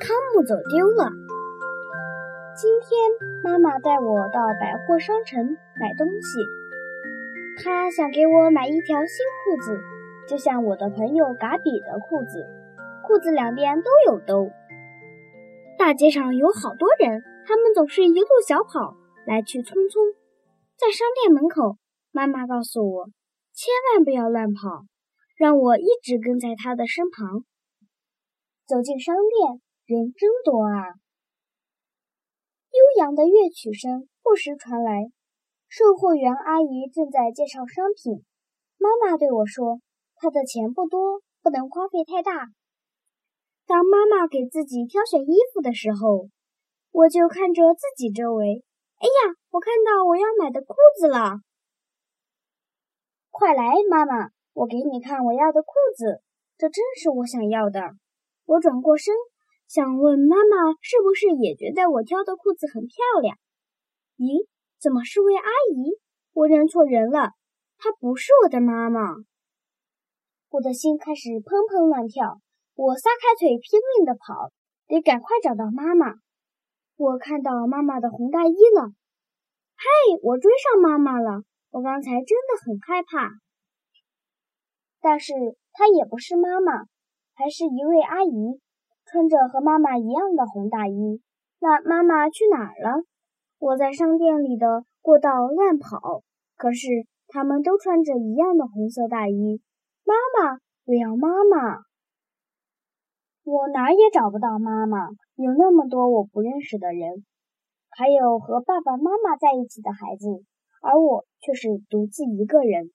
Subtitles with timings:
[0.00, 1.10] 汤姆走丢了。
[2.56, 2.98] 今天
[3.44, 9.78] 妈妈带我到百货商城买东西，她想给我买一条新裤子，
[10.26, 12.46] 就像我的朋友嘎比的裤子，
[13.06, 14.50] 裤子两边都有兜。
[15.78, 18.96] 大街上有好多人，他们总是一路小跑，
[19.26, 20.16] 来去匆匆。
[20.78, 21.76] 在商店门口，
[22.10, 23.04] 妈妈告诉我，
[23.52, 24.86] 千万不要乱跑，
[25.36, 27.44] 让我一直跟在她的身旁。
[28.66, 29.60] 走进商店。
[29.90, 30.94] 人真多啊！
[32.70, 35.10] 悠扬的乐曲声不时传来，
[35.66, 38.24] 售货员阿姨正在介绍商品。
[38.78, 39.80] 妈妈对我说
[40.14, 42.46] ：“她的钱不多，不能花费太大。”
[43.66, 46.28] 当妈妈给自己挑选衣服的时候，
[46.92, 48.62] 我就看着自己周围。
[49.00, 51.40] 哎呀，我看到我要买的裤子了！
[53.30, 56.22] 快来，妈妈，我给你看我要的裤子，
[56.56, 57.80] 这正是我想要的。
[58.44, 59.12] 我转过身。
[59.70, 63.38] 想问妈妈，是不是也觉得我挑的裤子很漂亮？
[64.18, 64.48] 咦，
[64.80, 65.94] 怎么是位阿姨？
[66.32, 67.34] 我认错人了，
[67.78, 69.14] 她不是我的妈妈。
[70.48, 72.42] 我的心开始砰砰乱跳，
[72.74, 74.50] 我撒开腿拼命地跑，
[74.88, 76.18] 得赶快找到妈妈。
[76.96, 78.90] 我看到妈妈的红大衣了，
[79.78, 81.44] 嘿，我追上妈妈了。
[81.70, 83.38] 我刚才真的很害怕，
[84.98, 85.32] 但是
[85.70, 86.90] 她也不是妈妈，
[87.34, 88.58] 还是一位阿姨。
[89.10, 91.20] 穿着和妈妈一样的红大衣，
[91.58, 93.02] 那妈妈去哪儿了？
[93.58, 96.22] 我在商店里的过道乱跑，
[96.56, 96.86] 可是
[97.26, 99.60] 他们都穿着一样的红色大衣。
[100.04, 101.82] 妈妈，我要妈妈！
[103.42, 107.24] 我哪儿也找不到妈妈，有那么多我不认识的人，
[107.88, 110.44] 还有和爸爸妈妈在一起的孩子，
[110.82, 112.92] 而我却是独自一个人。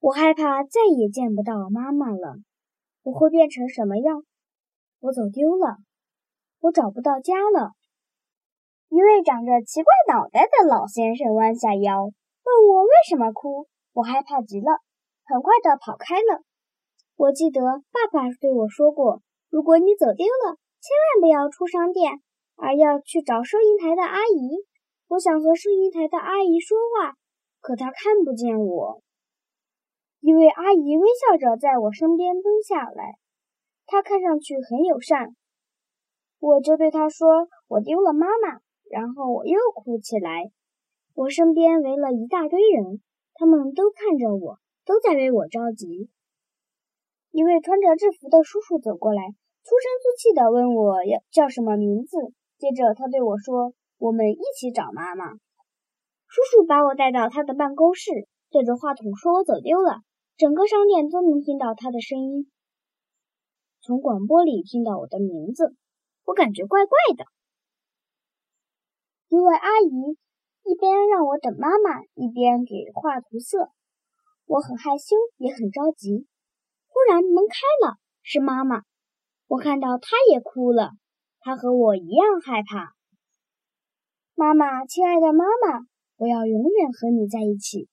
[0.00, 2.36] 我害怕再也见不到妈妈了，
[3.02, 4.24] 我会变成什么样？
[5.04, 5.76] 我走丢了，
[6.60, 7.72] 我找不到家了。
[8.88, 13.68] 一位长着奇怪脑袋的老先生弯下腰，问我为什么哭。
[13.92, 14.80] 我害怕极了，
[15.26, 16.40] 很快的跑开了。
[17.16, 17.60] 我记得
[17.92, 19.20] 爸爸对我说过，
[19.50, 22.22] 如果你走丢了，千万不要出商店，
[22.56, 24.64] 而要去找收银台的阿姨。
[25.08, 27.12] 我想和收银台的阿姨说话，
[27.60, 29.02] 可她看不见我。
[30.20, 33.18] 一位阿姨微笑着在我身边蹲下来。
[33.86, 35.36] 他看上去很友善，
[36.40, 40.50] 我就对他说：“我丢了妈妈。”然后我又哭起来。
[41.14, 43.00] 我身边围了一大堆人，
[43.34, 46.08] 他们都看着我，都在为我着急。
[47.30, 49.22] 一位穿着制服的叔叔走过来，
[49.62, 52.16] 粗声粗气地问我要叫什么名字。
[52.58, 55.32] 接着他对我说：“我们一起找妈妈。”
[56.28, 58.10] 叔叔把我带到他的办公室，
[58.50, 60.00] 对着话筒说：“我走丢了。”
[60.36, 62.50] 整个商店都能听到他的声音。
[63.86, 65.76] 从广播里听到我的名字，
[66.24, 67.26] 我感觉怪怪的。
[69.28, 70.16] 一位阿姨
[70.64, 73.68] 一边让我等妈妈，一边给画涂色。
[74.46, 76.26] 我很害羞，也很着急。
[76.88, 78.84] 忽然门开了，是妈妈。
[79.48, 80.92] 我看到她也哭了，
[81.40, 82.94] 她和我一样害怕。
[84.34, 85.80] 妈妈，亲爱的妈妈，
[86.16, 87.90] 我要永远和你在一起。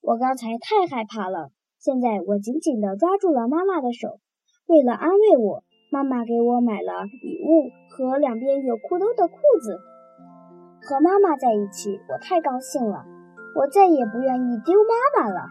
[0.00, 4.20] 我刚才太害怕了，现在我紧紧地抓住了妈妈的手。
[4.66, 9.78] 为了安慰我，妈妈给我买了礼物和两边有裤兜的裤子。
[10.80, 13.04] 和妈妈在一起，我太高兴了，
[13.56, 15.46] 我再也不愿意丢妈妈了。